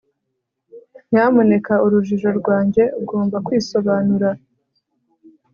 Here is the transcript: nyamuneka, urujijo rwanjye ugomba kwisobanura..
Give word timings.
nyamuneka, 1.11 1.73
urujijo 1.85 2.29
rwanjye 2.39 2.83
ugomba 3.01 3.37
kwisobanura.. 3.45 4.29